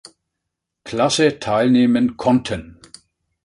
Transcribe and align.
Klasse 0.83 1.37
teilnehmen 1.37 2.17
konnten. 2.17 2.79